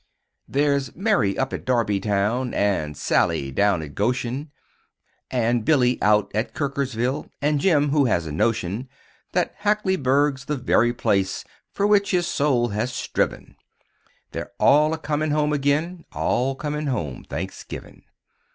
There's 0.47 0.95
Mary 0.95 1.37
up 1.37 1.53
at 1.53 1.63
Darby 1.63 1.99
Town, 1.99 2.55
An' 2.55 2.95
Sally 2.95 3.51
down 3.51 3.83
at 3.83 3.93
Goshen, 3.93 4.49
An' 5.29 5.59
Billy 5.61 6.01
out 6.01 6.31
at 6.33 6.55
Kirkersville, 6.55 7.29
An' 7.39 7.59
Jim 7.59 7.89
who 7.89 8.05
has 8.05 8.25
a 8.25 8.31
notion 8.31 8.89
That 9.33 9.53
Hackleyburg's 9.59 10.45
the 10.45 10.57
very 10.57 10.91
place 10.91 11.43
Fer 11.71 11.85
which 11.85 12.09
his 12.09 12.25
soul 12.25 12.69
has 12.69 12.91
striven; 12.91 13.55
They're 14.31 14.53
all 14.59 14.95
a 14.95 14.97
comin' 14.97 15.29
home 15.29 15.53
ag'in 15.53 16.03
All 16.11 16.55
comin' 16.55 16.87
home 16.87 17.23
Thanksgivin'. 17.29 18.01